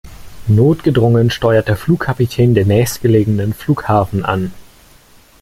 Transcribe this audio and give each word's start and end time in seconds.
Notgedrungen 0.47 1.29
steuert 1.29 1.67
der 1.67 1.77
Flugkapitän 1.77 2.55
den 2.55 2.69
nächstgelegenen 2.69 3.53
Flughafen 3.53 4.25
an. 4.25 4.51